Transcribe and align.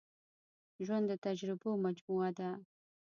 ژوند 0.85 1.05
د 1.09 1.13
تجربو 1.25 1.69
مجموعه 1.85 2.29
ده. 2.39 2.49